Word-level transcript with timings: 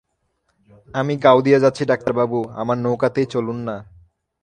আমিও 0.93 1.21
গাওদিয়া 1.23 1.59
যাচ্ছি 1.59 1.83
ডাক্তারবাবু, 1.85 2.39
আমার 2.53 2.77
নৌকাতেই 2.77 3.25
চলুন 3.25 3.57
না। 3.67 3.75